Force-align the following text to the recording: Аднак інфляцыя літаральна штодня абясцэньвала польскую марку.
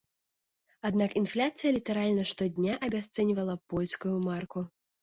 Аднак 0.89 1.13
інфляцыя 1.21 1.75
літаральна 1.77 2.23
штодня 2.33 2.81
абясцэньвала 2.89 3.55
польскую 3.77 4.15
марку. 4.29 4.71